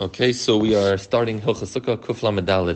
Okay, 0.00 0.32
so 0.32 0.56
we 0.58 0.74
are 0.74 0.98
starting 0.98 1.40
Hilchas 1.40 1.70
Sukkah 1.78 1.96
Kuf 1.96 2.24
Lamed 2.24 2.50
uh, 2.50 2.74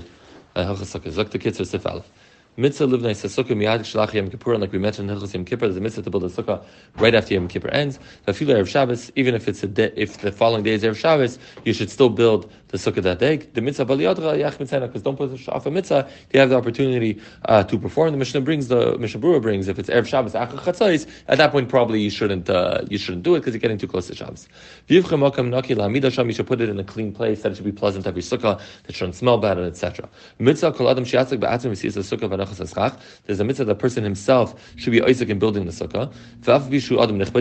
Hilchas 0.56 0.96
Sukkah 0.96 1.12
Zok 1.12 1.30
the 1.30 1.38
Kitzur 1.40 1.66
Sif 1.66 1.84
Aleph. 1.84 2.08
Mitzvah 2.58 2.86
livnei 2.86 3.14
sukkah 3.14 3.54
miyad 3.56 3.82
shalach 3.82 4.12
Yom 4.14 4.28
Kippur, 4.30 4.52
and 4.52 4.60
like 4.60 4.72
we 4.72 4.80
mentioned 4.80 5.08
Hilchos 5.08 5.32
Yom 5.32 5.44
Kippur, 5.44 5.66
there's 5.66 5.76
a 5.76 5.80
mitzvah 5.80 6.02
to 6.02 6.10
build 6.10 6.24
a 6.24 6.28
sukkah 6.28 6.60
right 6.96 7.14
after 7.14 7.34
Yom 7.34 7.46
Kippur 7.46 7.68
ends. 7.68 8.00
If 8.26 8.40
Erev 8.40 8.66
Shabbos, 8.66 9.12
even 9.14 9.36
if 9.36 9.46
it's 9.46 9.62
a 9.62 9.68
day, 9.68 9.92
if 9.94 10.18
the 10.18 10.32
following 10.32 10.64
day 10.64 10.72
is 10.72 10.82
Erev 10.82 10.96
Shabbos, 10.96 11.38
you 11.64 11.72
should 11.72 11.88
still 11.88 12.08
build 12.08 12.50
the 12.70 12.76
sukkah 12.76 13.00
that 13.02 13.20
day. 13.20 13.36
The 13.36 13.60
mitzvah 13.60 13.84
bali 13.84 14.06
yach 14.06 14.58
mitzvah, 14.58 14.80
because 14.88 15.02
don't 15.02 15.16
put 15.16 15.48
off 15.48 15.66
a 15.66 15.70
mitzvah, 15.70 16.08
if 16.08 16.34
you 16.34 16.40
have 16.40 16.50
the 16.50 16.56
opportunity 16.56 17.22
uh, 17.44 17.62
to 17.62 17.78
perform. 17.78 18.10
The 18.10 18.18
Mishnah 18.18 18.40
brings 18.40 18.66
the 18.66 18.98
Mishnah 18.98 19.20
Berurah 19.20 19.40
brings 19.40 19.68
if 19.68 19.78
it's 19.78 19.88
Erev 19.88 20.08
Shabbos 20.08 20.32
achar 20.32 20.58
chatzais, 20.58 21.06
at 21.28 21.38
that 21.38 21.52
point 21.52 21.68
probably 21.68 22.00
you 22.00 22.10
shouldn't 22.10 22.50
uh, 22.50 22.82
you 22.90 22.98
shouldn't 22.98 23.22
do 23.22 23.36
it 23.36 23.40
because 23.40 23.54
you're 23.54 23.60
getting 23.60 23.78
too 23.78 23.86
close 23.86 24.08
to 24.08 24.16
Shabbos. 24.16 24.48
You 24.88 25.00
should 25.00 26.46
put 26.46 26.60
it 26.60 26.68
in 26.68 26.80
a 26.80 26.84
clean 26.84 27.12
place 27.12 27.42
that 27.42 27.52
it 27.52 27.54
should 27.54 27.64
be 27.64 27.70
pleasant 27.70 28.04
your 28.04 28.14
sukkah, 28.14 28.60
that 28.82 28.96
shouldn't 28.96 29.14
smell 29.14 29.38
bad, 29.38 29.58
and 29.58 29.68
etc. 29.68 30.08
Mitzvah 30.40 30.72
kol 30.72 30.90
adam 30.90 31.04
shiatzak 31.04 31.38
ba'atzim 31.38 31.70
v'siyas 31.70 32.18
sukkah 32.18 32.28
v'anachas 32.28 32.47
there's 32.56 33.40
a 33.40 33.44
mitzvah 33.44 33.64
that 33.64 33.74
the 33.74 33.74
person 33.74 34.04
himself 34.04 34.54
should 34.76 34.90
be 34.90 35.02
Isaac 35.02 35.28
in 35.28 35.38
building 35.38 35.66
the 35.66 35.72
sukkah. 35.72 36.12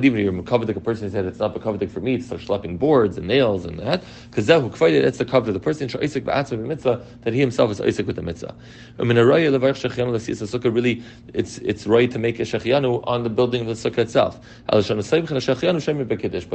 Even 0.03 0.19
you're 0.19 0.39
a 0.39 0.79
person 0.81 1.09
said 1.11 1.25
it's 1.25 1.39
not 1.39 1.55
Makavidik 1.55 1.89
for 1.89 1.99
me, 1.99 2.15
it's 2.15 2.29
like 2.31 2.39
schlepping 2.41 2.77
boards 2.77 3.17
and 3.17 3.27
nails 3.27 3.65
and 3.65 3.79
that. 3.79 4.03
Because 4.29 4.45
that 4.47 4.61
it's 4.81 5.17
the 5.17 5.25
cover. 5.25 5.51
The 5.51 5.59
person 5.59 5.87
should 5.87 6.03
Isaac 6.03 6.25
mitzvah 6.25 7.05
that 7.21 7.33
he 7.33 7.39
himself 7.39 7.71
is 7.71 7.81
Isaac 7.81 8.07
with 8.07 8.15
the 8.15 8.21
mitzvah. 8.21 8.55
Really, 10.67 11.03
it's 11.33 11.57
it's 11.59 11.87
right 11.87 12.11
to 12.11 12.19
make 12.19 12.39
a 12.39 12.43
shechianu 12.43 13.03
on 13.07 13.23
the 13.23 13.29
building 13.29 13.61
of 13.61 13.67
the 13.67 13.73
sukkah 13.73 13.99
itself. 13.99 14.39
But 14.67 14.85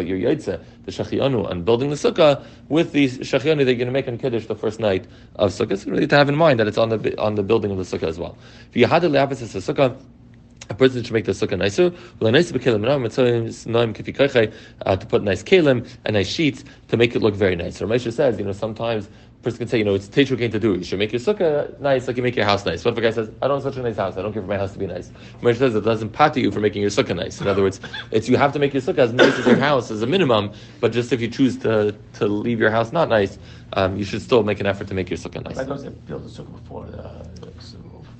you're 0.07 0.19
yaitze, 0.19 0.61
the 0.85 0.93
shechianu, 0.93 1.51
on 1.51 1.63
building 1.65 1.91
the 1.91 1.97
sukkah 1.97 2.45
with 2.69 2.93
the 2.93 3.09
shechianu 3.09 3.65
they're 3.65 3.75
going 3.75 3.87
to 3.87 3.93
make 3.93 4.09
on 4.09 4.19
kiddush 4.19 4.47
the 4.47 4.55
first 4.55 4.81
night 4.81 5.07
of 5.37 5.51
sukkah. 5.51 5.79
So 5.79 5.91
really 5.91 6.07
to 6.07 6.17
have 6.17 6.29
in 6.29 6.37
mind 6.37 6.61
that 6.61 6.67
it's 6.67 6.79
on 6.79 6.89
the 6.91 7.19
on 7.21 7.35
the 7.35 7.43
building 7.43 7.71
of 7.71 7.79
the 7.79 7.85
sukkah 7.85 8.09
as 8.09 8.19
well. 8.19 8.37
If 8.69 8.77
you 8.77 8.87
had 8.87 9.05
a 9.05 9.09
sukkah. 9.09 9.97
A 10.71 10.75
person 10.75 11.03
should 11.03 11.13
make 11.13 11.25
the 11.25 11.33
sukkah 11.33 11.59
nicer. 11.59 11.93
Uh, 14.87 14.97
to 14.97 15.07
put 15.07 15.23
nice 15.23 15.43
kalim 15.43 15.89
and 16.05 16.15
nice 16.15 16.29
sheets 16.29 16.65
to 16.89 16.97
make 16.97 17.15
it 17.17 17.21
look 17.21 17.35
very 17.35 17.57
nice. 17.57 17.77
So 17.77 17.87
Ramesh 17.87 18.11
says, 18.11 18.39
you 18.39 18.45
know, 18.45 18.53
sometimes 18.53 19.07
a 19.07 19.43
person 19.43 19.59
can 19.59 19.69
say, 19.69 19.79
you 19.79 19.85
know, 19.85 19.95
it's 19.95 20.09
came 20.09 20.51
to 20.51 20.61
do. 20.61 20.75
You 20.75 20.85
should 20.85 21.01
make 21.01 21.13
your 21.13 21.21
sukkah 21.21 21.79
nice 21.81 22.07
like 22.07 22.17
you 22.17 22.23
make 22.23 22.37
your 22.37 22.45
house 22.45 22.65
nice. 22.65 22.85
What 22.85 22.93
if 22.93 22.99
a 22.99 23.01
guy 23.01 23.11
says, 23.11 23.31
I 23.43 23.49
don't 23.49 23.63
have 23.63 23.75
such 23.75 23.77
a 23.77 23.83
nice 23.83 23.97
house. 23.97 24.17
I 24.17 24.23
don't 24.23 24.33
care 24.33 24.41
for 24.41 24.49
my 24.49 24.57
house 24.57 24.73
to 24.73 24.79
be 24.79 24.87
nice. 24.87 25.11
Ramesh 25.43 25.59
says 25.59 25.75
it 25.75 25.85
doesn't 25.85 26.11
pat 26.11 26.37
you 26.37 26.51
for 26.53 26.61
making 26.61 26.81
your 26.81 26.93
sukkah 26.93 27.17
nice. 27.17 27.41
In 27.41 27.49
other 27.49 27.63
words, 27.63 27.81
it's 28.13 28.29
you 28.29 28.37
have 28.37 28.53
to 28.53 28.59
make 28.61 28.73
your 28.73 28.83
sukkah 28.83 28.99
as 28.99 29.13
nice 29.13 29.37
as 29.39 29.47
your 29.47 29.57
house 29.57 29.91
as 29.91 30.01
a 30.01 30.07
minimum. 30.07 30.53
But 30.81 30.93
just 30.93 31.13
if 31.13 31.21
you 31.21 31.29
choose 31.29 31.59
to 31.59 31.95
to 32.15 32.27
leave 32.29 32.61
your 32.61 32.71
house 32.71 32.93
not 32.93 33.09
nice, 33.09 33.37
um, 33.73 33.97
you 33.97 34.05
should 34.05 34.23
still 34.23 34.45
make 34.45 34.61
an 34.61 34.67
effort 34.67 34.87
to 34.89 34.95
make 34.95 35.11
your 35.11 35.19
sukkah 35.19 35.45
nice. 35.45 35.67
Those 35.67 35.85
that 35.85 36.07
build 36.07 36.25
the 36.25 36.29
sukkah 36.31 36.53
before. 36.53 36.87
Uh, 36.87 37.25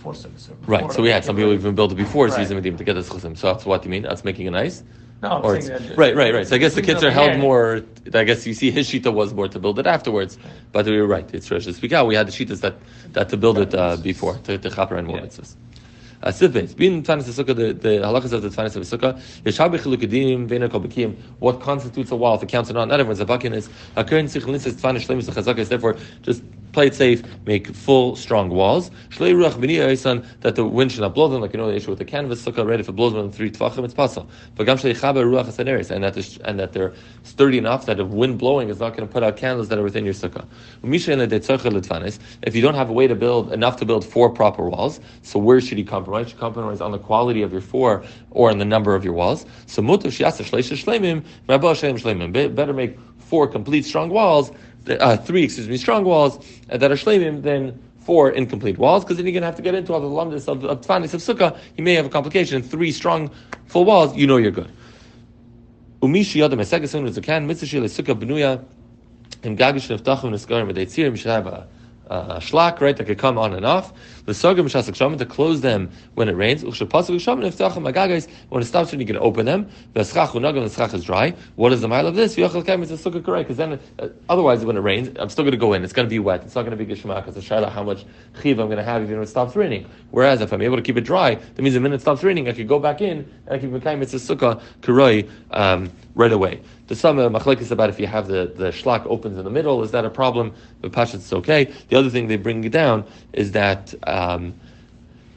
before 0.03 0.31
Right. 0.67 0.93
So 0.93 1.03
we 1.03 1.11
had 1.11 1.25
some 1.25 1.37
people 1.37 1.53
even 1.53 1.75
built 1.75 1.93
it 1.93 1.97
before 1.97 2.27
right. 2.27 2.35
season 2.35 2.61
to 2.63 2.71
get 2.71 2.95
the 2.95 3.01
chusim. 3.01 3.37
So 3.37 3.53
that's 3.53 3.65
what 3.65 3.85
you 3.85 3.91
mean. 3.91 4.03
That's 4.03 4.25
making 4.25 4.47
it 4.47 4.51
nice. 4.51 4.83
No, 5.23 5.41
or 5.41 5.55
right, 5.97 6.17
right, 6.17 6.35
right. 6.35 6.47
So 6.47 6.57
I 6.57 6.59
guess 6.59 6.75
the 6.75 6.83
kids 6.83 7.05
are 7.05 7.11
held 7.11 7.39
more. 7.39 7.83
I 8.13 8.25
guess 8.25 8.45
you 8.45 8.55
see 8.55 8.73
his 8.73 8.91
shita 8.91 9.13
was 9.13 9.33
more 9.33 9.47
to 9.47 9.61
build 9.61 9.79
it 9.79 9.87
afterwards, 9.87 10.37
but 10.73 10.85
we 10.87 11.01
were 11.01 11.07
right. 11.07 11.33
It's 11.33 11.49
Rosh 11.49 11.69
out. 11.93 12.09
We 12.09 12.17
had 12.17 12.27
the 12.27 12.33
shitas 12.33 12.61
that 12.63 12.75
that 13.13 13.29
to 13.29 13.37
build 13.37 13.59
it 13.59 13.73
uh, 13.73 13.97
before 13.99 14.39
to, 14.39 14.59
to 14.59 14.69
chaper 14.69 14.97
and 14.97 15.07
more 15.07 15.19
yeah. 15.19 15.27
mitzvahs. 15.27 15.55
Uh, 16.23 16.29
Sivbeis, 16.29 16.77
being 16.77 17.03
Tfanis 17.03 17.25
Sukkah, 17.25 17.57
the, 17.57 17.73
the 17.73 17.89
halachas 17.99 18.33
of 18.33 18.43
the 18.43 18.49
Tfanis 18.49 18.77
of 18.77 18.83
Sukkah, 18.85 19.21
Yeshabi 19.43 19.79
Chilukadim, 19.79 20.47
Vena 20.47 20.69
Kobakim, 20.69 21.17
what 21.41 21.61
constitutes 21.61 22.11
a 22.11 22.17
wall, 22.17 22.37
if 22.37 22.43
it 22.43 22.49
counts 22.49 22.71
or 22.71 22.75
not, 22.75 22.89
not 22.89 23.01
everyone's 23.01 23.21
a 23.21 23.25
bucket 23.25 23.53
is, 23.53 23.69
Akarin 23.97 24.25
Sichlin 24.25 24.61
says 24.61 24.75
Tfanis 24.75 25.07
Shlemis 25.07 25.29
Chazaka, 25.29 25.67
therefore, 25.67 25.97
just 26.23 26.43
play 26.73 26.87
it 26.87 26.95
safe, 26.95 27.23
make 27.47 27.69
full, 27.75 28.17
strong 28.17 28.49
walls. 28.49 28.91
Shlei 29.11 29.35
ruach 29.35 29.53
b'niyah 29.53 30.25
that 30.41 30.57
the 30.57 30.65
wind 30.65 30.91
should 30.91 31.03
not 31.03 31.15
blow 31.15 31.29
them, 31.29 31.41
like 31.41 31.53
you 31.53 31.59
know 31.59 31.69
the 31.69 31.77
issue 31.77 31.91
with 31.91 31.99
the 31.99 32.05
canvas 32.05 32.45
sukkah, 32.45 32.67
right? 32.67 32.81
If 32.81 32.89
it 32.89 32.93
blows 32.93 33.13
more 33.13 33.23
than 33.23 33.31
three 33.31 33.51
tvachim, 33.51 33.85
it's 33.85 33.95
possible. 33.95 34.29
But 34.57 34.65
gam 34.65 34.79
shlei 34.79 34.95
chaber 34.95 35.25
ruach 35.25 35.47
hasaneris, 35.47 35.91
and 35.91 36.05
that 36.05 36.39
and 36.45 36.59
that 36.59 36.73
they're 36.73 36.95
sturdy 37.23 37.59
enough 37.59 37.87
that 37.87 38.01
if 38.01 38.09
wind 38.09 38.39
blowing 38.39 38.71
is 38.71 38.81
not 38.81 38.97
going 38.97 39.07
to 39.07 39.13
put 39.13 39.23
out 39.23 39.37
candles 39.37 39.69
that 39.69 39.79
are 39.79 39.83
within 39.83 40.05
your 40.05 40.15
sukkah. 40.15 40.47
If 42.43 42.55
you 42.57 42.63
don't 42.63 42.75
have 42.75 42.89
a 42.89 42.93
way 42.93 43.07
to 43.07 43.15
build 43.15 43.53
enough 43.53 43.77
to 43.77 43.85
build 43.85 44.05
four 44.05 44.31
proper 44.31 44.69
walls, 44.69 45.01
so 45.23 45.39
where 45.39 45.61
should 45.61 45.79
you 45.79 45.85
compromise? 46.13 46.33
You 46.33 46.39
compromise 46.39 46.81
on 46.81 46.93
the 46.93 46.99
quality 46.99 47.43
of 47.43 47.53
your 47.53 47.61
four 47.61 48.05
or 48.31 48.51
in 48.51 48.59
the 48.59 48.65
number 48.65 48.95
of 48.95 49.05
your 49.05 49.15
walls. 49.15 49.47
So 49.67 49.83
mutav 49.83 50.13
shiasa 50.13 50.45
shleimim. 51.47 52.55
Better 52.55 52.73
make 52.73 52.99
four 53.19 53.47
complete 53.47 53.85
strong 53.85 54.11
walls 54.11 54.51
uh, 54.89 55.17
three, 55.17 55.45
excuse 55.45 55.69
me, 55.69 55.77
strong 55.77 56.05
walls 56.05 56.45
uh, 56.71 56.77
that 56.77 56.91
are 56.91 56.97
shleimim 56.97 57.43
than 57.43 57.81
four 58.01 58.31
incomplete 58.31 58.79
walls, 58.79 59.05
because 59.05 59.17
then 59.17 59.27
you're 59.27 59.33
going 59.33 59.43
to 59.43 59.47
have 59.47 59.55
to 59.55 59.63
get 59.63 59.77
into 59.77 59.93
all 59.93 60.01
the 60.01 60.09
lumdis 60.09 60.49
of, 60.49 60.65
of 60.65 60.81
tfanis 60.81 61.15
of 61.15 61.21
sukkah. 61.21 61.57
You 61.77 61.85
may 61.85 61.95
have 61.95 62.05
a 62.05 62.09
complication. 62.09 62.63
Three 62.63 62.91
strong, 62.91 63.31
full 63.67 63.85
walls, 63.85 64.17
you 64.17 64.27
know 64.27 64.39
you're 64.39 64.51
good. 64.51 64.73
Umishi 66.01 66.41
yadam 66.41 66.61
esegasun 66.61 67.23
can 67.23 67.47
mitzvah 67.47 67.79
sukkah 67.87 68.19
benuya 68.19 68.65
im 69.45 69.57
gagish 69.57 69.97
neftachim 69.97 70.33
neskarim 70.33 71.25
have 71.25 71.47
a 71.47 71.69
uh, 72.13 72.39
shlak, 72.39 72.81
right, 72.81 72.97
that 72.97 73.05
could 73.05 73.19
come 73.19 73.39
on 73.39 73.55
and 73.55 73.65
off. 73.65 73.93
The 74.27 74.33
sogim 74.33 74.67
shasak 74.67 75.19
to 75.19 75.27
close 75.27 75.63
them 75.63 75.91
when 76.15 76.29
it 76.29 76.33
rains. 76.33 76.63
When 76.63 76.73
it 76.73 76.77
stops 76.77 77.09
raining, 78.93 79.09
you 79.09 79.15
can 79.15 79.23
open 79.23 79.47
them. 79.47 79.69
The 79.95 80.05
schach 80.05 80.31
unagam, 80.31 80.69
the 80.69 80.71
schach 80.71 80.95
is 80.95 81.05
dry. 81.05 81.35
What 81.57 81.73
is 81.73 81.81
the 81.81 81.89
mile 81.89 82.07
of 82.07 82.15
this? 82.15 82.37
It's 82.37 82.55
a 82.55 83.11
sukkah 83.11 83.39
because 83.39 83.57
then 83.57 83.81
uh, 83.99 84.09
otherwise 84.29 84.65
when 84.65 84.77
it 84.77 84.81
rains, 84.81 85.17
I'm 85.19 85.31
still 85.31 85.45
going 85.45 85.53
to 85.53 85.59
go 85.59 85.73
in. 85.73 85.83
It's 85.83 85.93
going 85.93 86.07
to 86.07 86.11
be 86.11 86.19
wet. 86.19 86.43
It's 86.45 86.55
not 86.55 86.67
going 86.67 86.77
to 86.77 86.85
be 86.85 86.95
gishma 86.95 87.17
because 87.17 87.35
the 87.35 87.41
shaila 87.41 87.71
how 87.71 87.83
much 87.83 88.05
chiv 88.43 88.59
I'm 88.59 88.67
going 88.67 88.77
to 88.77 88.85
have 88.85 89.03
even 89.03 89.17
if 89.17 89.25
it 89.25 89.29
stops 89.29 89.57
raining. 89.57 89.89
Whereas 90.11 90.41
if 90.41 90.53
I'm 90.53 90.63
able 90.63 90.77
to 90.77 90.83
keep 90.83 90.99
it 90.99 91.05
dry, 91.05 91.35
that 91.35 91.63
means 91.63 91.75
the 91.75 91.81
minute 91.81 91.97
it 91.97 92.01
stops 92.03 92.23
raining, 92.23 92.49
I 92.49 92.53
could 92.53 92.69
go 92.69 92.79
back 92.79 93.01
in 93.01 93.29
and 93.47 93.57
I 93.57 93.59
can 93.59 93.73
become 93.73 94.03
it's 94.03 94.13
a 94.13 94.19
sukkah 94.19 94.63
koroi 94.83 95.29
um, 95.51 95.91
right 96.15 96.33
away. 96.33 96.61
The 96.89 96.95
uh, 96.95 97.29
machlekes 97.31 97.71
about 97.71 97.91
if 97.91 97.99
you 97.99 98.07
have 98.07 98.27
the, 98.27 98.53
the 98.55 98.71
shlak 98.71 99.07
opens 99.07 99.39
in 99.39 99.45
the 99.45 99.51
middle, 99.51 99.83
is 99.83 99.91
that 99.93 100.05
a 100.05 100.11
problem? 100.11 100.55
The 100.81 100.91
pashat 100.91 101.17
is 101.17 101.33
okay. 101.33 101.73
The 101.89 101.97
other 101.97 102.11
thing 102.11 102.29
they 102.29 102.37
bring 102.37 102.61
down 102.71 103.05
is 103.33 103.53
that 103.53 103.95
um, 104.07 104.55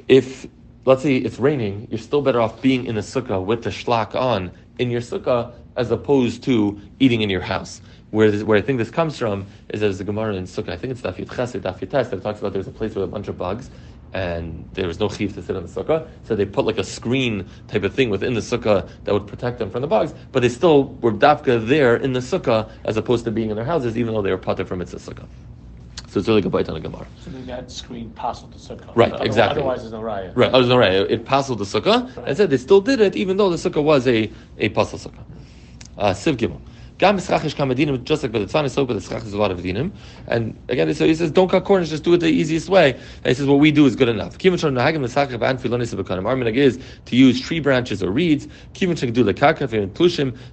if 0.08 0.47
let's 0.86 1.02
say 1.02 1.16
it's 1.16 1.40
raining, 1.40 1.88
you're 1.90 2.00
still 2.00 2.22
better 2.22 2.40
off 2.41 2.62
being 2.62 2.86
in 2.86 2.96
the 2.96 3.02
sukkah 3.02 3.44
with 3.44 3.63
the 3.63 3.69
shlak 3.69 4.16
on 4.16 4.52
in 4.78 4.91
your 4.91 5.02
sukkah 5.02 5.53
as 5.75 5.91
opposed 5.91 6.44
to 6.44 6.80
eating 7.00 7.22
in 7.22 7.30
your 7.30 7.42
house. 7.42 7.81
Where, 8.12 8.31
this, 8.31 8.44
where 8.44 8.57
I 8.57 8.62
think 8.62 8.78
this 8.78 8.92
comes 8.92 9.18
from 9.18 9.46
is 9.69 9.81
there's 9.81 10.00
a 10.00 10.03
Gemara 10.03 10.36
in 10.36 10.46
Sukkah, 10.46 10.69
I 10.69 10.78
think 10.78 10.92
it's 10.92 11.02
Daf 11.02 11.16
Yud 11.16 11.28
Chesed, 11.28 11.59
Daf 11.62 11.80
Yud 11.80 12.09
that 12.09 12.24
talks 12.24 12.40
about 12.40 12.53
there's 12.53 12.68
a 12.68 12.72
place 12.72 12.96
with 12.96 13.03
a 13.03 13.07
bunch 13.07 13.28
of 13.28 13.38
bugs, 13.38 13.69
and 14.16 14.68
there 14.74 14.88
was 14.88 14.98
no 14.98 15.09
chiv 15.09 15.34
to 15.34 15.42
sit 15.44 15.58
on 15.58 15.64
the 15.64 15.70
sukkah, 15.70 16.08
so 16.24 16.38
they 16.38 16.46
put 16.46 16.66
like 16.66 16.78
a 16.78 16.84
screen 16.86 17.46
type 17.68 17.84
of 17.84 17.94
thing 17.94 18.09
within 18.09 18.34
the 18.34 18.40
sukkah 18.40 18.90
that 19.03 19.14
would 19.14 19.28
protect 19.28 19.59
them 19.59 19.70
from 19.70 19.81
the 19.81 19.88
bugs, 19.88 20.14
but 20.31 20.40
they 20.40 20.48
still 20.48 20.86
were 21.02 21.12
dafka 21.12 21.68
there 21.68 21.98
in 21.98 22.14
the 22.14 22.22
sukkah 22.22 22.70
as 22.86 22.96
opposed 22.96 23.25
to 23.25 23.31
being 23.31 23.50
in 23.50 23.58
their 23.58 23.66
houses, 23.66 23.98
even 23.98 24.14
though 24.14 24.22
they 24.22 24.31
were 24.31 24.38
pater 24.38 24.64
from 24.64 24.81
its 24.81 24.94
sukkah. 24.94 25.28
So 26.08 26.20
it's 26.20 26.30
really 26.30 26.42
good 26.42 26.54
bite 26.54 26.70
on 26.70 26.78
a 26.78 26.80
Gemara. 26.80 27.06
So 27.20 27.30
that 27.30 27.70
screen 27.70 28.09
passed 28.12 28.50
the 28.50 28.58
sukkah. 28.58 28.96
Right, 28.96 29.14
exactly. 29.20 29.59
Otherwise, 29.59 29.81
there's 29.81 29.92
no 29.92 30.00
raya. 30.00 30.31
Right, 30.34 30.50
otherwise, 30.54 30.70
no 30.70 30.78
raya. 30.78 31.12
It 31.12 31.25
passed 31.25 31.50
the 31.50 31.56
sukkah. 31.56 32.16
Right. 32.16 32.30
I 32.30 32.34
said 32.34 32.50
they 32.50 32.58
still 32.58 32.80
did 32.80 33.02
it, 33.02 33.18
even 33.18 33.36
though 33.36 33.50
the 33.50 33.58
sukkah 33.58 33.84
was 33.84 34.08
a 34.08 34.31
a 34.58 34.70
pasul 34.70 34.98
sukkah. 34.98 35.25
Uh, 35.98 36.12
Siv 36.12 36.38
Gimel. 36.38 36.62
Gam 36.97 37.17
mischachish 37.17 37.56
kamadim, 37.56 38.01
just 38.06 38.23
like 38.23 38.31
by 38.31 38.39
the 38.39 38.45
tzvan 38.45 38.69
so, 38.69 38.85
but 38.85 38.94
the 38.94 39.16
is 39.17 39.33
a 39.33 39.38
lot 39.38 39.51
of 39.51 39.59
dinim. 39.59 39.91
And 40.28 40.57
again, 40.69 40.94
so 40.94 41.06
he 41.06 41.13
says, 41.13 41.29
don't 41.29 41.50
cut 41.50 41.66
corners, 41.66 41.89
just 41.89 42.06
do 42.06 42.13
it 42.13 42.19
the 42.19 42.28
easiest 42.28 42.69
way. 42.69 42.94
And 42.94 43.25
he 43.25 43.33
says, 43.33 43.47
what 43.47 43.59
we 43.59 43.69
do 43.69 43.85
is 43.85 43.97
good 43.97 44.07
enough. 44.07 44.35
Our 44.35 44.39
minhag 44.39 46.56
is 46.56 46.79
to 47.06 47.16
use 47.17 47.41
tree 47.41 47.59
branches 47.59 48.01
or 48.01 48.11
reeds. 48.11 48.47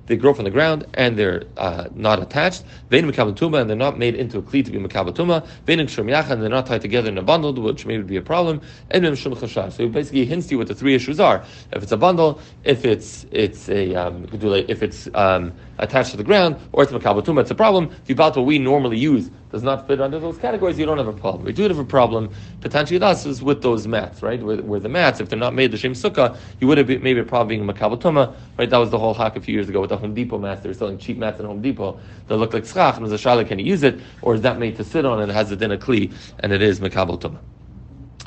They 0.07 0.17
grow 0.17 0.35
from 0.35 0.45
the 0.45 0.51
ground 0.51 0.87
and 0.95 1.17
they're 1.17 1.45
uh, 1.59 1.89
not 1.95 2.21
attached. 2.21 2.65
Vein 2.91 3.09
mekabatuma, 3.09 3.61
and 3.61 3.71
they're 3.71 3.77
not 3.77 3.99
made 3.99 4.17
into 4.17 4.39
a 4.39 4.43
cleat 4.43 4.67
to 4.67 4.73
be 4.73 4.79
mekabatuma. 4.79 5.47
Vein 5.67 5.79
and 5.79 6.43
they're 6.43 6.49
not 6.49 6.67
tied 6.67 6.81
together 6.81 7.09
in 7.09 7.19
a 7.19 7.23
bundle, 7.23 7.53
which 7.53 7.87
maybe 7.87 7.99
would 7.99 8.09
be 8.09 8.17
a 8.17 8.23
problem. 8.23 8.61
And 8.91 9.05
mem. 9.05 9.15
So 9.15 9.89
basically 9.89 10.25
hints 10.25 10.49
to 10.49 10.53
you 10.53 10.59
what 10.59 10.67
the 10.67 10.75
three 10.75 10.97
issues 10.97 11.21
are. 11.21 11.45
If 11.71 11.85
it's 11.85 11.93
a 11.93 11.97
bundle, 11.97 12.41
if 12.65 12.85
it's, 12.85 13.27
it's 13.31 13.69
a, 13.69 13.95
um, 13.95 14.27
if 14.33 14.83
it's, 14.83 15.09
um, 15.15 15.53
attached 15.83 16.13
to 16.13 16.17
the 16.17 16.25
ground, 16.25 16.57
or 16.73 16.83
it's 16.83 16.93
makabatuma, 16.93 17.43
it's 17.43 17.51
a 17.51 17.55
problem. 17.55 17.91
If 18.03 18.09
you 18.09 18.15
bought 18.15 18.37
what 18.37 18.47
we 18.47 18.59
normally 18.59 18.99
use 18.99 19.31
does 19.51 19.63
not 19.63 19.87
fit 19.87 20.01
under 20.01 20.19
those 20.19 20.39
categories, 20.39 20.79
you 20.79 20.87
don't 20.87 20.97
have 20.97 21.09
a 21.09 21.13
problem. 21.13 21.45
We 21.45 21.53
do 21.53 21.65
have 21.65 21.79
a 21.79 21.85
problem, 21.85 22.31
potentially 22.61 22.99
that's 22.99 23.43
with 23.43 23.63
those 23.63 23.87
mats, 23.87 24.23
right? 24.23 24.43
Where, 24.43 24.63
where, 24.63 24.81
the 24.81 24.89
mats, 24.89 25.21
if 25.21 25.29
they're 25.29 25.39
not 25.39 25.55
made 25.55 25.73
the 25.73 25.79
same 25.79 25.93
sukkah, 25.93 26.37
you 26.61 26.67
would 26.69 26.79
have 26.79 26.87
been, 26.87 27.03
maybe 27.03 27.21
a 27.21 27.25
problem 27.25 27.49
being 27.49 27.69
makabatuma, 27.69 28.35
right? 28.57 28.71
That 28.71 28.79
was 28.79 28.91
the 28.91 28.99
whole 28.99 29.13
hack 29.13 29.37
a 29.37 29.41
few 29.41 29.53
years 29.53 29.69
ago 29.69 29.81
with 29.81 29.91
the 29.91 29.97
Home 29.97 30.15
Depot 30.15 30.39
mats. 30.39 30.63
They 30.63 30.71
were 30.71 30.75
selling 30.75 30.99
cheap 30.99 31.19
mats 31.19 31.41
at 31.41 31.47
Home 31.47 31.61
Depot 31.61 32.01
that 32.29 32.37
look 32.37 32.55
like 32.55 32.65
schach, 32.65 32.95
and 32.95 33.03
was 33.03 33.13
a 33.13 33.17
shala, 33.17 33.47
can 33.47 33.59
you 33.59 33.67
use 33.67 33.83
it? 33.83 34.01
Or 34.23 34.35
is 34.35 34.41
that 34.43 34.59
made 34.59 34.77
to 34.77 34.85
sit 34.85 35.05
on 35.05 35.21
and 35.21 35.31
it 35.31 35.35
has 35.35 35.51
a 35.51 35.57
dinner 35.57 35.77
kli, 35.77 36.15
and 36.39 36.53
it 36.53 36.63
is 36.63 36.81
makabatuma? 36.81 37.39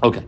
Okay. 0.04 0.24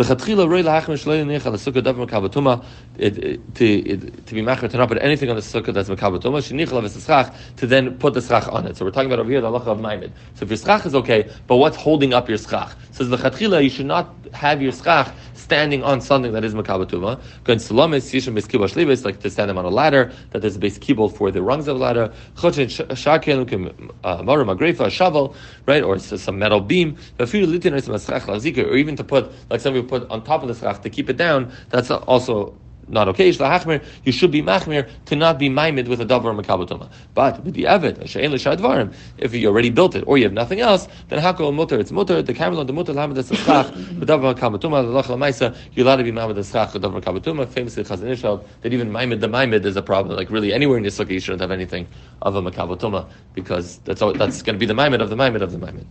Lechatchila 0.00 0.48
roi 0.48 0.62
lahachmer 0.62 0.96
shloim 0.96 1.26
nech 1.26 1.44
al 1.44 1.52
sukkah 1.52 1.82
davar 1.82 2.08
makabatuma 2.08 2.64
to 2.96 3.36
to 3.36 4.34
be 4.34 4.40
machmer 4.40 4.70
to 4.70 4.78
not 4.78 4.88
put 4.88 4.96
anything 5.02 5.28
on 5.28 5.36
the 5.36 5.42
sukkah 5.42 5.74
that's 5.74 5.90
makabatuma 5.90 6.40
shenichla 6.40 6.82
v'seschach 6.82 7.34
to 7.56 7.66
then 7.66 7.98
put 7.98 8.14
the 8.14 8.22
schach 8.22 8.48
on 8.48 8.66
it. 8.66 8.78
So 8.78 8.86
we're 8.86 8.92
talking 8.92 9.12
about 9.12 9.18
over 9.18 9.30
here 9.30 9.42
the 9.42 9.50
halacha 9.50 9.66
of 9.66 9.80
maimed. 9.80 10.10
So 10.36 10.44
if 10.44 10.48
your 10.48 10.56
schach 10.56 10.86
is 10.86 10.94
okay, 10.94 11.30
but 11.46 11.56
what's 11.56 11.76
holding 11.76 12.14
up 12.14 12.30
your 12.30 12.38
schach? 12.38 12.74
Says 12.92 13.10
the 13.10 13.18
lechatchila 13.18 13.62
you 13.62 13.68
should 13.68 13.84
not 13.84 14.14
have 14.32 14.62
your 14.62 14.72
schach 14.72 15.12
standing 15.34 15.82
on 15.82 16.00
something 16.00 16.32
that 16.32 16.44
is 16.44 16.54
makabatuma. 16.54 17.20
Going 17.44 17.58
salamis 17.58 18.10
yishim 18.10 18.34
base 18.34 18.46
kibul 18.46 18.72
shlibis 18.72 19.04
like 19.04 19.20
to 19.20 19.28
stand 19.28 19.50
them 19.50 19.58
on 19.58 19.66
a 19.66 19.70
ladder 19.70 20.12
that 20.30 20.40
there's 20.40 20.56
a 20.56 20.58
base 20.58 20.78
kibul 20.78 21.14
for 21.14 21.30
the 21.30 21.42
rungs 21.42 21.68
of 21.68 21.76
the 21.76 21.84
ladder. 21.84 22.10
Chochin 22.36 22.68
shakel 22.68 23.90
uh, 24.04 24.22
mara 24.22 24.46
magrefa 24.46 24.86
a 24.86 24.90
shovel 24.90 25.34
right 25.66 25.82
or 25.82 25.98
some 25.98 26.38
metal 26.38 26.60
beam. 26.60 26.96
Or 27.18 27.26
even 27.26 28.96
to 28.96 29.04
put 29.04 29.32
like 29.50 29.60
some 29.60 29.74
people 29.74 29.89
put 29.90 30.10
on 30.10 30.22
top 30.24 30.42
of 30.42 30.48
the 30.48 30.54
schach 30.54 30.80
to 30.82 30.88
keep 30.88 31.10
it 31.10 31.18
down. 31.18 31.52
That's 31.68 31.90
also 31.90 32.54
not 32.90 33.08
okay. 33.08 33.26
You 33.26 34.12
should 34.12 34.32
be 34.32 34.42
machmir 34.42 34.88
to 35.06 35.16
not 35.16 35.38
be 35.38 35.48
maimed 35.48 35.86
with 35.86 36.00
a 36.00 36.04
davar 36.04 36.34
makabotuma. 36.40 36.90
But 37.14 37.44
with 37.44 37.54
the 37.54 37.66
avid, 37.66 37.98
if 38.02 39.34
you 39.34 39.48
already 39.48 39.70
built 39.70 39.94
it 39.94 40.04
or 40.06 40.18
you 40.18 40.24
have 40.24 40.32
nothing 40.32 40.60
else, 40.60 40.88
then 41.08 41.22
hakol 41.22 41.54
mutter. 41.54 41.78
It's 41.78 41.92
mutter. 41.92 42.20
The 42.22 42.34
camel 42.34 42.64
the 42.64 42.72
mutter 42.72 42.92
lamed 42.92 43.16
the 43.16 43.22
schach 43.36 43.68
the 43.72 44.06
davar 44.06 44.34
makabotuma. 44.34 44.82
The 44.82 44.92
lachal 45.02 45.16
ma'isa 45.18 45.56
you're 45.74 45.86
allowed 45.86 45.96
to 45.96 46.04
be 46.04 46.12
maimed 46.12 46.36
the 46.36 46.42
schach 46.42 46.72
the 46.72 46.80
davar 46.80 47.00
makabotuma. 47.00 47.48
Famously, 47.48 47.84
Chazon 47.84 48.10
Ish 48.10 48.22
held 48.22 48.48
that 48.62 48.72
even 48.72 48.90
maimed 48.90 49.20
the 49.20 49.28
maimed 49.28 49.64
is 49.64 49.76
a 49.76 49.82
problem. 49.82 50.16
Like 50.16 50.30
really 50.30 50.52
anywhere 50.52 50.78
in 50.78 50.84
sukkah 50.84 51.10
you 51.10 51.20
shouldn't 51.20 51.42
have 51.42 51.52
anything 51.52 51.86
of 52.22 52.34
a 52.34 52.42
makabotuma 52.42 53.08
because 53.34 53.78
that's 53.84 54.00
that's 54.18 54.42
going 54.42 54.56
to 54.56 54.58
be 54.58 54.66
the 54.66 54.74
maimed 54.74 55.00
of 55.00 55.10
the 55.10 55.16
maimed 55.16 55.42
of 55.42 55.52
the 55.52 55.58
maimed. 55.58 55.86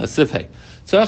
Uh, 0.00 0.04
Sifhei. 0.04 0.48
You 0.92 0.98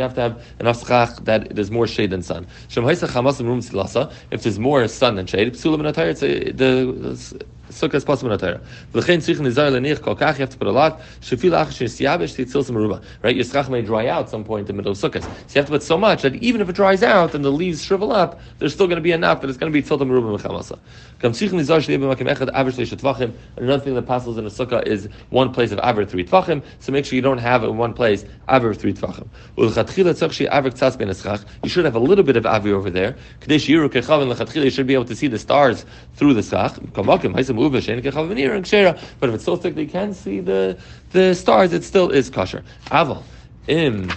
have 0.00 0.14
to 0.14 0.20
have 0.22 0.42
enough 0.60 0.86
schach 0.86 1.16
that 1.24 1.54
there's 1.54 1.70
more 1.70 1.86
shade 1.86 2.10
than 2.10 2.22
sun. 2.22 2.46
If 2.74 4.42
there's 4.42 4.58
more 4.58 4.88
sun 4.88 5.14
than 5.16 5.26
shade, 5.26 5.54
the 5.54 7.44
sukkah 7.72 7.94
is 7.94 8.04
possible 8.04 8.32
in 8.32 8.38
Torah. 8.38 8.60
V'lechein 8.92 9.18
tzrichen 9.18 9.40
nizar 9.40 9.70
lenich 9.70 10.00
kol 10.00 10.14
kach, 10.14 10.34
you 10.34 10.40
have 10.40 10.50
to 10.50 10.58
put 10.58 10.68
a 10.68 10.72
lot. 10.72 11.00
Shefil 11.20 11.54
ach 11.58 11.74
shes 11.74 11.98
yabesh 11.98 12.36
titzil 12.36 12.62
maruba. 12.70 13.02
Right, 13.22 13.34
your 13.34 13.44
schach 13.44 13.68
may 13.68 13.82
dry 13.82 14.06
out 14.06 14.30
some 14.30 14.44
point 14.44 14.62
in 14.62 14.66
the 14.66 14.72
middle 14.74 14.92
of 14.92 14.98
sukkahs. 14.98 15.22
So 15.22 15.28
you 15.28 15.60
have 15.60 15.66
to 15.66 15.72
put 15.72 15.82
so 15.82 15.98
much 15.98 16.22
that 16.22 16.36
even 16.36 16.60
if 16.60 16.68
it 16.68 16.76
dries 16.76 17.02
out 17.02 17.34
and 17.34 17.44
the 17.44 17.50
leaves 17.50 17.84
shrivel 17.84 18.12
up, 18.12 18.40
there's 18.58 18.72
still 18.72 18.86
going 18.86 18.96
to 18.96 19.02
be 19.02 19.12
enough 19.12 19.40
that 19.40 19.50
it's 19.50 19.58
going 19.58 19.72
to 19.72 19.76
be 19.76 19.82
tilta 19.86 20.06
maruba 20.06 20.38
mechamasa. 20.38 20.78
Kam 21.20 21.32
tzrichen 21.32 21.54
nizar 21.54 21.80
shlei 21.80 21.98
b'makim 21.98 22.34
echad 22.34 22.50
aver 22.54 22.70
shlei 22.70 22.86
shetvachim. 22.86 23.32
Another 23.56 23.82
thing 23.82 23.94
that 23.94 24.06
passes 24.06 24.36
in 24.36 24.46
a 24.46 24.50
sukkah 24.50 24.86
is 24.86 25.08
one 25.30 25.52
place 25.52 25.72
of 25.72 25.78
aver 25.82 26.04
three 26.04 26.24
tvachim. 26.24 26.62
So 26.80 26.92
make 26.92 27.04
sure 27.04 27.16
you 27.16 27.22
don't 27.22 27.38
have 27.38 27.64
in 27.64 27.76
one 27.76 27.94
place 27.94 28.24
aver 28.48 28.74
three 28.74 28.92
tvachim. 28.92 29.28
U'lechatchila 29.56 30.12
tzach 30.12 30.32
she 30.32 30.46
aver 30.48 30.70
k'tzas 30.70 30.98
ben 30.98 31.08
eschach. 31.08 31.44
You 31.62 31.68
should 31.68 31.84
have 31.84 31.94
a 31.94 32.00
little 32.00 32.24
bit 32.24 32.36
of 32.36 32.46
aver 32.46 32.74
over 32.74 32.90
there. 32.90 33.16
Kadesh 33.40 33.66
yiru 33.68 33.88
kechavin 33.88 34.32
lechatchila. 34.34 34.64
You 34.64 34.70
should 34.70 34.86
be 34.86 34.94
able 34.94 35.04
to 35.06 35.16
see 35.16 35.28
the 35.28 35.38
stars 35.38 35.84
through 36.14 36.34
the 36.34 36.42
schach. 36.42 36.72
Kamakim 36.72 37.34
haisam 37.34 37.58
but 37.70 39.28
if 39.28 39.34
it's 39.34 39.44
so 39.44 39.56
thick 39.56 39.74
they 39.74 39.86
can't 39.86 40.14
see 40.14 40.40
the, 40.40 40.76
the 41.10 41.34
stars, 41.34 41.72
it 41.72 41.84
still 41.84 42.10
is 42.10 42.30
kosher. 42.30 42.62
Aval. 42.86 43.22
Im 43.68 44.10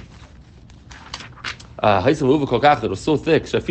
that 1.82 2.90
was 2.90 3.00
so 3.00 3.18
thick, 3.18 3.46
that 3.46 3.64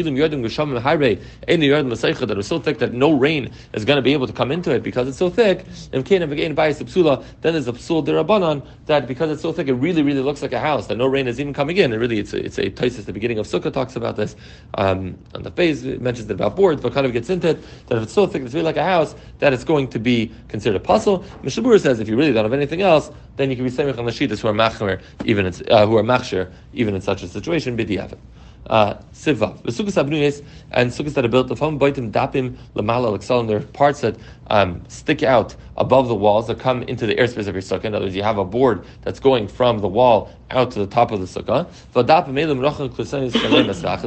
was 2.36 2.46
so 2.46 2.58
thick 2.58 2.78
that 2.78 2.92
no 2.92 3.12
rain 3.12 3.50
is 3.72 3.84
going 3.84 3.96
to 3.96 4.02
be 4.02 4.12
able 4.12 4.26
to 4.26 4.32
come 4.32 4.52
into 4.52 4.72
it 4.72 4.82
because 4.82 5.08
it's 5.08 5.18
so 5.18 5.30
thick. 5.30 5.64
then 5.90 6.04
there's 6.04 7.68
a 7.68 7.72
psul 7.72 8.04
derabanan 8.04 8.66
that 8.86 9.06
because 9.06 9.30
it's 9.30 9.42
so 9.42 9.52
thick, 9.52 9.68
it 9.68 9.74
really, 9.74 10.02
really 10.02 10.20
looks 10.20 10.42
like 10.42 10.52
a 10.52 10.60
house, 10.60 10.86
that 10.88 10.96
no 10.96 11.06
rain 11.06 11.26
is 11.26 11.40
even 11.40 11.54
coming 11.54 11.78
in. 11.78 11.92
And 11.92 12.00
really, 12.00 12.18
it's 12.18 12.32
a, 12.32 12.44
it's 12.44 12.58
a 12.58 12.68
the 12.68 13.12
beginning 13.12 13.38
of 13.38 13.46
Sukkah 13.46 13.72
talks 13.72 13.96
about 13.96 14.16
this. 14.16 14.36
Um, 14.74 15.18
on 15.34 15.42
the 15.42 15.50
phase, 15.50 15.84
mentions 15.84 16.30
it 16.30 16.34
about 16.34 16.56
boards, 16.56 16.82
but 16.82 16.92
kind 16.92 17.06
of 17.06 17.12
gets 17.12 17.30
into 17.30 17.50
it, 17.50 17.64
that 17.86 17.96
if 17.96 18.04
it's 18.04 18.12
so 18.12 18.26
thick, 18.26 18.42
it's 18.42 18.54
really 18.54 18.64
like 18.64 18.76
a 18.76 18.84
house, 18.84 19.14
that 19.38 19.52
it's 19.52 19.64
going 19.64 19.88
to 19.88 19.98
be 19.98 20.32
considered 20.48 20.76
a 20.76 20.80
puzzle. 20.80 21.20
Mishabur 21.42 21.80
says 21.80 22.00
if 22.00 22.08
you 22.08 22.16
really 22.16 22.32
don't 22.32 22.44
have 22.44 22.52
anything 22.52 22.82
else, 22.82 23.10
then 23.36 23.50
you 23.50 23.56
can 23.56 23.64
be 23.64 23.70
saying 23.70 23.96
on 23.98 24.04
the 24.04 24.12
sheet 24.12 24.30
who 24.30 24.48
are 24.48 24.52
machmer, 24.52 25.00
even 25.24 25.46
in, 25.46 25.54
uh, 25.70 25.86
who 25.86 25.96
are 25.96 26.02
machsher, 26.02 26.50
even 26.72 26.94
in 26.94 27.00
such 27.00 27.22
a 27.22 27.28
situation, 27.28 27.76
b'diavad 27.96 28.18
uh, 28.66 28.94
sivav. 29.12 29.62
The 29.62 29.70
sukkahs 29.70 30.02
abnuyes 30.02 30.44
and 30.70 30.90
sukkahs 30.90 31.14
that 31.14 31.24
are 31.24 31.28
built, 31.28 31.48
the 31.48 31.56
fam 31.56 31.78
baitim 31.78 32.10
dapim 32.10 32.56
lamala 32.74 33.12
l'ksal, 33.12 33.46
there 33.46 33.58
are 33.58 33.60
parts 33.60 34.00
that 34.00 34.16
um, 34.48 34.82
stick 34.88 35.22
out 35.22 35.54
above 35.76 36.08
the 36.08 36.14
walls 36.14 36.46
that 36.46 36.58
come 36.58 36.82
into 36.84 37.06
the 37.06 37.14
airspace 37.14 37.46
of 37.46 37.54
your 37.54 37.62
sukkah. 37.62 37.84
In 37.84 37.94
other 37.94 38.06
words, 38.06 38.16
you 38.16 38.22
have 38.22 38.38
a 38.38 38.44
board 38.44 38.84
that's 39.02 39.18
going 39.20 39.48
from 39.48 39.80
the 39.80 39.88
wall 39.88 40.30
out 40.50 40.70
to 40.72 40.78
the 40.78 40.86
top 40.86 41.10
of 41.10 41.20
the 41.20 41.26
sukkah. 41.26 41.68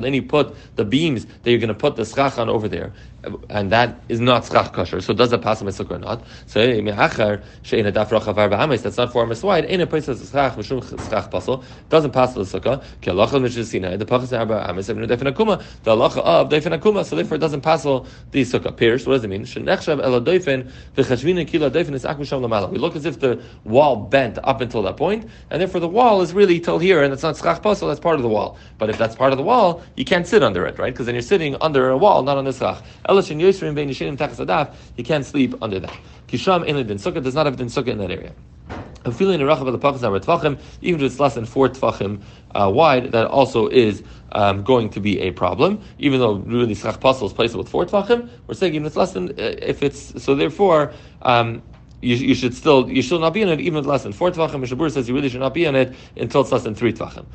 Then 0.01 0.13
you 0.13 0.23
put 0.23 0.55
the 0.75 0.85
beams 0.85 1.25
that 1.25 1.51
you're 1.51 1.59
going 1.59 1.67
to 1.67 1.73
put 1.73 1.95
the 1.95 2.05
schach 2.05 2.37
on 2.37 2.49
over 2.49 2.67
there, 2.67 2.93
and 3.49 3.71
that 3.71 3.99
is 4.09 4.19
not 4.19 4.45
schach 4.45 4.71
kosher. 4.73 5.01
So 5.01 5.13
does 5.13 5.31
that 5.31 5.41
pass 5.41 5.61
my 5.61 5.71
sukkah 5.71 5.91
or 5.91 5.99
not? 5.99 6.23
So 6.45 6.61
eh, 6.61 6.81
that's 8.81 8.97
not 8.97 9.11
four 9.11 9.23
amos 9.23 9.43
wide. 9.43 9.65
In 9.65 9.81
a 9.81 9.87
place 9.87 10.05
that's 10.05 10.31
schach 10.31 10.55
mishum 10.55 10.81
schach 11.09 11.29
pasal 11.31 11.63
doesn't 11.89 12.11
pass 12.11 12.33
the 12.33 12.41
sukkah. 12.41 12.83
The 13.01 13.11
pachas 14.05 14.29
harba'amis, 14.29 14.87
the 14.87 15.91
halacha 15.91 16.17
of 16.19 16.49
defen 16.49 16.79
akuma, 16.79 17.05
so 17.05 17.15
therefore 17.15 17.35
it 17.35 17.39
doesn't 17.39 17.61
pass 17.61 17.83
the 17.83 18.01
sukkah. 18.33 18.75
Pierce. 18.75 19.05
What 19.05 19.13
does 19.13 19.23
it 19.23 19.29
mean? 19.29 19.41
We 22.71 22.77
look 22.77 22.95
as 22.95 23.05
if 23.05 23.19
the 23.19 23.41
wall 23.63 23.95
bent 23.95 24.37
up 24.43 24.61
until 24.61 24.81
that 24.83 24.97
point, 24.97 25.29
and 25.49 25.61
therefore 25.61 25.79
the 25.79 25.87
wall 25.87 26.21
is 26.21 26.33
really 26.33 26.59
till 26.59 26.79
here, 26.79 27.03
and 27.03 27.13
it's 27.13 27.23
not 27.23 27.37
schach 27.37 27.61
pasal, 27.61 27.87
that's 27.87 27.99
part 27.99 28.15
of 28.15 28.21
the 28.21 28.29
wall. 28.29 28.57
But 28.77 28.89
if 28.89 28.97
that's 28.97 29.15
part 29.15 29.31
of 29.31 29.37
the 29.37 29.43
wall, 29.43 29.81
you 29.95 30.05
can't 30.05 30.27
sit 30.27 30.43
under 30.43 30.65
it, 30.65 30.77
right? 30.77 30.93
Because 30.93 31.05
then 31.05 31.15
you're 31.15 31.21
sitting 31.21 31.55
under 31.61 31.89
a 31.89 31.97
wall, 31.97 32.23
not 32.23 32.37
on 32.37 32.45
the 32.45 32.53
schach. 32.53 32.83
You 34.95 35.03
can't 35.03 35.25
sleep 35.25 35.55
under 35.61 35.79
that. 35.79 35.97
Kisham 36.27 36.65
in 36.65 36.87
din 36.87 36.97
sukkah 36.97 37.23
does 37.23 37.35
not 37.35 37.45
have 37.45 37.57
din 37.57 37.67
sukkah 37.67 37.87
in 37.89 37.97
that 37.99 38.11
area. 38.11 38.33
The 39.03 39.11
even 40.81 40.99
if 40.99 41.05
it's 41.05 41.19
less 41.19 41.35
than 41.35 41.45
four 41.45 41.69
tvachim 41.69 42.21
uh, 42.53 42.69
wide, 42.69 43.11
that 43.13 43.27
also 43.27 43.67
is 43.67 44.03
um, 44.33 44.63
going 44.63 44.89
to 44.89 44.99
be 44.99 45.19
a 45.21 45.31
problem. 45.31 45.81
Even 45.99 46.19
though 46.19 46.33
really 46.33 46.75
schach 46.75 46.99
pasal 46.99 47.27
is 47.27 47.33
placed 47.33 47.55
with 47.55 47.69
four 47.69 47.85
tvachim, 47.85 48.29
we're 48.47 48.53
saying 48.53 48.73
even 48.75 48.85
if 48.85 48.89
it's 48.89 48.97
less 48.97 49.13
than, 49.13 49.29
uh, 49.29 49.55
if 49.61 49.81
it's 49.83 50.21
so 50.21 50.35
therefore. 50.35 50.91
Um, 51.21 51.61
you, 52.01 52.15
you, 52.15 52.35
should 52.35 52.53
still 52.53 52.89
you 52.89 53.01
should 53.01 53.21
not 53.21 53.33
be 53.33 53.41
in 53.41 53.49
it 53.49 53.59
even 53.59 53.83
less 53.83 54.03
than 54.03 54.13
four 54.13 54.29
tvachim. 54.29 54.63
Mishabur 54.63 54.91
says 54.91 55.09
you 55.09 55.15
really 55.15 55.29
should 55.29 55.39
not 55.39 55.53
be 55.53 55.65
in 55.65 55.75
it 55.75 55.95
until 56.15 56.41
it's 56.41 56.51
less 56.51 56.63
than 56.63 56.75
three 56.75 56.93
tvachim. 56.93 57.25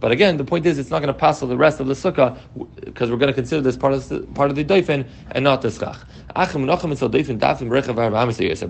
But 0.00 0.12
again, 0.12 0.36
the 0.36 0.44
point 0.44 0.66
is 0.66 0.78
it's 0.78 0.90
not 0.90 0.98
going 1.00 1.12
to 1.12 1.18
pass 1.18 1.40
the 1.40 1.56
rest 1.56 1.78
of 1.80 1.86
the 1.86 1.94
sukkah 1.94 2.38
because 2.84 3.10
we're 3.10 3.16
going 3.16 3.28
to 3.28 3.34
consider 3.34 3.60
this 3.60 3.76
part 3.76 3.92
of 3.92 4.08
the, 4.08 4.20
part 4.34 4.50
of 4.50 4.56
the 4.56 4.64
doifen 4.64 5.06
and 5.30 5.44
not 5.44 5.62
the 5.62 5.70
schach. 5.70 5.98
But 6.34 6.54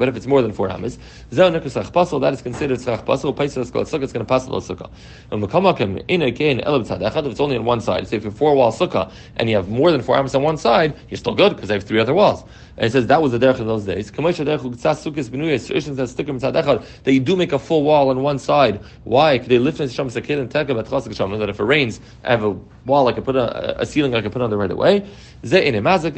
if 0.09 0.17
it's 0.17 0.27
more 0.27 0.43
than 0.43 0.53
four 0.53 0.69
hamas, 0.69 0.99
that 1.31 2.33
is 2.33 2.43
considered 2.43 2.81
schach 2.81 3.05
called 3.05 3.21
sukkah. 3.21 4.03
It's 4.03 4.13
going 4.13 4.25
to 4.25 4.25
pass 4.25 4.45
the 4.47 4.53
sukkah. 4.53 4.91
And 5.31 6.05
in 6.09 6.23
again 6.23 6.61
if 6.61 7.27
it's 7.27 7.41
only 7.41 7.57
on 7.57 7.65
one 7.65 7.81
side, 7.81 8.07
say 8.07 8.17
if 8.17 8.25
you 8.25 8.31
have 8.31 8.39
four 8.39 8.55
wall 8.55 8.73
sukkah 8.73 9.11
and 9.37 9.49
you 9.49 9.57
have 9.57 9.69
more 9.69 9.91
than 9.91 10.03
four 10.03 10.17
hamas 10.17 10.35
on 10.35 10.43
one 10.43 10.57
side, 10.57 10.97
you're 11.09 11.19
still 11.19 11.35
good 11.35 11.55
because 11.55 11.69
they 11.69 11.75
have 11.75 11.85
three 11.85 12.01
other 12.01 12.15
walls. 12.15 12.45
And 12.77 12.87
it 12.87 12.93
says 12.93 13.09
that 13.09 13.21
was 13.21 13.33
the 13.33 13.39
derech 13.39 13.59
in 13.59 13.67
those 13.67 13.85
days. 13.85 14.11
That 14.19 14.35
you 17.07 17.21
do 17.21 17.37
make 17.37 17.53
a 17.53 17.59
full 17.59 17.85
wall 17.85 18.11
on 18.11 18.21
one 18.23 18.39
side. 18.41 18.81
Why? 19.05 19.39
That 19.39 19.53
if 21.49 21.61
it 21.61 21.65
rains, 21.65 22.01
I 22.25 22.31
have 22.31 22.43
a 22.43 22.59
wall 22.85 23.07
I 23.07 23.13
can 23.13 23.23
put 23.23 23.37
a, 23.37 23.81
a 23.81 23.87
ceiling 23.87 24.17
I 24.17 24.21
can 24.21 24.33
put 24.33 24.43
on 24.43 24.51
the 24.51 24.57
right 24.57 24.73
away. 24.73 25.07
It 25.43 25.51
doesn't 25.53 25.85
pass 25.85 26.03
the 26.03 26.11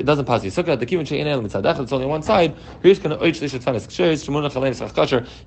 sukkah. 0.49 0.79
The 0.79 0.87
kivin 0.87 1.07
she'inel 1.07 1.43
mitzadach. 1.43 1.79
It's 1.79 1.93
only 1.93 2.07
one 2.07 2.23
side. 2.23 2.57
You 2.83 2.95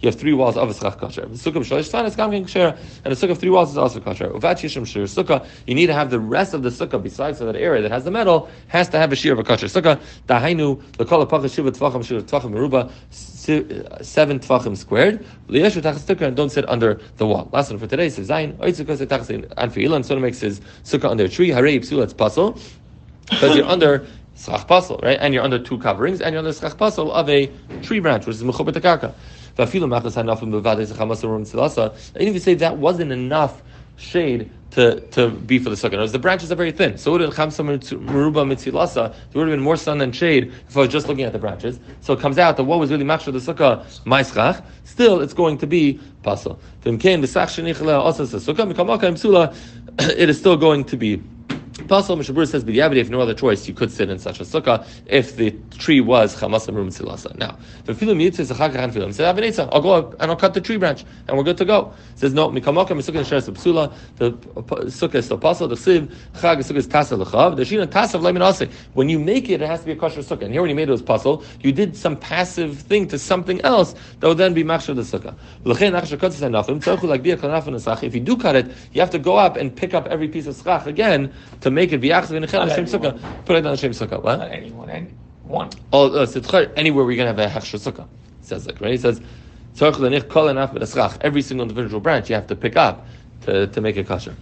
have 0.10 0.16
three 0.16 0.34
walls 0.34 0.58
of 0.58 0.70
a 0.70 0.74
kasher. 0.74 1.22
The 1.22 1.52
sukkah 1.52 2.78
and 3.04 3.16
the 3.16 3.16
sukkah 3.16 3.32
of 3.32 3.40
three 3.40 3.50
walls 3.50 3.72
is 3.72 3.78
also 3.78 4.00
kasher. 4.00 5.48
You 5.66 5.76
need 5.76 5.88
to 5.88 5.94
have 5.94 6.12
the 6.12 6.20
rest 6.20 6.54
of 6.54 6.62
the 6.62 6.70
sukkah 6.70 7.02
besides 7.02 7.40
that 7.40 7.56
area 7.56 7.82
that 7.82 7.92
has 7.92 8.04
the 8.04 8.12
metal 8.12 8.48
has 8.68 8.90
to 8.90 9.00
have 9.00 9.12
a 9.12 9.16
shear 9.16 9.34
of 9.34 9.40
a 9.40 9.44
kasher 9.44 9.66
sukkah. 9.66 10.00
The 10.28 10.38
shiva 12.04 12.43
tvacham 12.44 12.52
meruba 12.52 12.90
uh, 12.90 14.04
seven 14.04 14.40
tvachim 14.40 14.78
squared. 14.78 15.26
Liyeshu 15.48 15.82
tachas 15.82 16.00
sukkah 16.00 16.28
and 16.28 16.36
don't 16.36 16.50
sit 16.50 16.68
under 16.70 17.00
the 17.18 17.26
wall. 17.26 17.50
Last 17.52 17.70
one 17.70 17.80
for 17.80 17.88
today 17.88 18.10
says 18.10 18.30
zayin 18.30 18.56
oitzukas 18.58 19.06
tachas 19.08 19.30
and 19.58 19.74
for 19.74 19.80
ilan. 19.80 20.06
So 20.06 20.20
makes 20.20 20.40
his 20.40 20.62
sukkah 20.84 21.10
under 21.10 21.26
a 21.26 21.30
tree. 21.30 21.50
Harei 21.50 21.80
psul. 21.80 22.04
It's 22.04 22.14
puzzle 22.14 22.60
because 23.30 23.56
you're 23.56 23.66
under 23.66 24.06
schach 24.36 24.68
pasel, 24.68 25.02
right? 25.02 25.18
And 25.20 25.34
you're 25.34 25.44
under 25.44 25.60
two 25.60 25.78
coverings, 25.78 26.22
and 26.22 26.34
you're 26.34 26.40
under 26.40 26.54
schach 26.54 26.74
pasel 26.74 27.12
of 27.12 27.30
a 27.30 27.52
tree 27.82 28.00
branch, 28.00 28.26
which 28.26 28.38
is 28.38 28.44
mechubat 28.44 28.74
karka. 28.76 29.14
And 29.56 29.68
if 32.28 32.34
you 32.34 32.40
say 32.40 32.54
that 32.56 32.78
wasn't 32.78 33.12
enough 33.12 33.62
shade 33.98 34.50
to, 34.74 35.00
to 35.00 35.30
be 35.30 35.60
for 35.60 35.70
the 35.70 35.76
sukkah. 35.76 35.94
Notice 35.94 36.12
the 36.12 36.20
branches 36.20 36.52
are 36.52 36.56
very 36.56 36.72
thin. 36.72 36.98
So 36.98 37.12
would 37.12 37.22
chamsa 37.22 37.64
meruba 37.64 38.44
mitzilasa? 38.44 39.14
There 39.14 39.36
would 39.36 39.48
have 39.48 39.56
been 39.56 39.64
more 39.64 39.78
sun 39.78 40.00
than 40.00 40.12
shade 40.12 40.52
if 40.68 40.76
I 40.76 40.82
was 40.82 40.90
just 40.90 41.08
looking 41.08 41.26
at 41.26 41.32
the 41.32 41.40
branches. 41.40 41.80
So 42.02 42.14
it 42.14 42.20
comes 42.20 42.40
out 42.40 42.58
that 42.58 42.64
what 42.64 42.80
was 42.80 42.92
really 42.92 43.06
machshir 43.06 43.34
the 43.34 43.54
sukkah 43.54 43.86
maischach. 44.06 44.66
Still, 44.84 45.22
it's 45.22 45.34
going 45.34 45.60
to 45.60 45.68
be 45.68 46.00
pasal. 46.24 46.58
It 50.00 50.28
is 50.28 50.40
still 50.40 50.58
going 50.58 50.86
to 50.86 50.98
be 50.98 51.22
Pasal 51.94 52.18
Mishabur 52.18 52.48
says, 52.48 52.64
but 52.64 52.74
if 52.76 53.10
no 53.12 53.20
other 53.22 53.36
choice, 53.36 53.68
you 53.68 53.74
could 53.76 53.92
sit 53.92 54.10
in 54.10 54.18
such 54.18 54.40
a 54.40 54.44
sukkah 54.44 54.84
if 55.06 55.36
the 55.36 55.52
tree 55.78 56.02
was 56.02 56.36
chamas 56.36 56.68
and 56.68 56.76
silasa. 56.90 57.38
Now, 57.38 57.56
the 57.86 57.94
filim 57.94 58.18
yitzis 58.18 58.52
achakach 58.52 58.84
and 58.84 58.92
filim. 58.92 59.14
Said 59.14 59.70
I'll 59.72 59.80
go 59.80 59.92
up 59.92 60.14
and 60.20 60.32
I'll 60.32 60.36
cut 60.36 60.56
the 60.56 60.62
tree 60.62 60.78
branch 60.78 61.06
and 61.28 61.38
we're 61.38 61.44
good 61.44 61.58
to 61.58 61.66
go. 61.66 61.94
says 62.16 62.34
no, 62.34 62.50
mikamakam 62.50 62.98
sukkah 62.98 63.24
shares 63.24 63.48
psula. 63.48 63.94
The 64.16 64.32
sukkah 64.32 65.16
is 65.16 65.26
still 65.26 65.38
pasal. 65.38 65.70
The 65.70 65.76
siv 65.76 66.12
chag 66.34 66.58
sukkah 66.58 66.78
is 66.78 66.88
tasa 66.88 67.24
lechav. 67.24 67.58
The 67.58 67.62
shina 67.62 67.86
tasav 67.86 68.22
leimin 68.22 68.72
When 68.94 69.08
you 69.08 69.20
make 69.20 69.50
it, 69.50 69.62
it 69.62 69.68
has 69.68 69.82
to 69.82 69.86
be 69.86 69.92
a 69.92 69.96
kosher 69.96 70.22
sukkah. 70.22 70.46
And 70.46 70.52
here 70.52 70.62
when 70.62 70.70
you 70.72 70.76
made 70.76 70.90
it 70.90 70.92
was 70.92 71.04
pasal, 71.04 71.46
you 71.62 71.72
did 71.72 71.96
some 71.96 72.18
passive 72.18 72.80
thing 72.80 73.08
to 73.10 73.20
something 73.20 73.62
else 73.62 73.94
that 74.20 74.28
would 74.28 74.40
then 74.40 74.56
be 74.56 74.64
machshir 74.64 74.96
the 74.96 75.04
sukkah. 75.04 75.36
If 78.04 78.16
you 78.16 78.20
do 78.20 78.38
cut 78.38 78.56
it, 78.56 78.72
you 78.94 79.02
have 79.02 79.10
to 79.12 79.20
go 79.20 79.38
up 79.38 79.58
and 79.58 79.76
pick 79.76 79.94
up 79.94 80.08
every 80.08 80.28
piece 80.28 80.48
of 80.48 80.56
schach 80.56 80.88
again 80.88 81.32
to 81.62 81.70
make 81.70 81.83
it 81.92 82.02
biachzav 82.02 82.32
in 82.32 82.44
Hashem 82.44 82.86
sukkah. 82.86 83.46
Put 83.46 83.58
it 83.58 83.66
on 83.66 83.72
Hashem 83.74 83.92
sukkah. 83.92 84.22
What? 84.22 84.40
Not 84.40 84.52
anyone, 84.52 84.90
any, 84.90 85.10
one. 85.44 85.70
Oh, 85.92 86.12
uh, 86.14 86.66
anywhere 86.76 87.04
we're 87.06 87.18
going 87.18 87.36
to 87.36 87.44
have 87.44 87.52
a 87.52 87.54
hechsher 87.54 87.80
sukkah. 87.80 88.08
It 88.40 88.46
says 88.46 88.66
like 88.66 88.80
right. 88.80 88.92
He 88.92 88.98
says 88.98 89.22
every 89.82 91.42
single 91.42 91.64
individual 91.64 92.00
branch 92.00 92.30
you 92.30 92.36
have 92.36 92.48
to 92.48 92.56
pick 92.56 92.78
up 92.78 93.08
to, 93.42 93.68
to 93.68 93.82
make 93.82 93.98
it 93.98 94.08
kosher. 94.08 94.36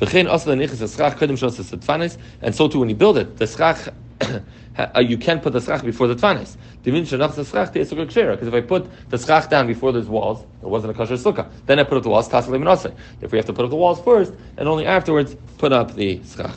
And 0.00 0.08
so 2.54 2.68
too 2.68 2.80
when 2.80 2.88
you 2.88 2.94
build 2.94 3.18
it, 3.18 3.36
the 3.36 3.46
schach 3.46 3.88
Uh, 4.78 5.00
you 5.00 5.18
can't 5.18 5.42
put 5.42 5.52
the 5.52 5.60
schach 5.60 5.82
before 5.84 6.06
the 6.06 6.14
tfanis. 6.14 6.56
Because 6.82 8.48
if 8.48 8.54
I 8.54 8.60
put 8.62 9.10
the 9.10 9.18
schach 9.18 9.50
down 9.50 9.66
before 9.66 9.92
those 9.92 10.06
walls, 10.06 10.46
it 10.62 10.68
wasn't 10.68 10.92
a 10.92 10.94
kosher 10.94 11.14
sukkah. 11.14 11.50
Then 11.66 11.78
I 11.78 11.82
put 11.82 11.98
up 11.98 12.02
the 12.04 12.08
walls, 12.08 12.32
If 13.20 13.32
we 13.32 13.36
have 13.36 13.44
to 13.46 13.52
put 13.52 13.64
up 13.64 13.70
the 13.70 13.76
walls 13.76 14.00
first, 14.00 14.32
and 14.56 14.68
only 14.68 14.86
afterwards 14.86 15.36
put 15.58 15.72
up 15.72 15.96
the 15.96 16.22
schach. 16.24 16.56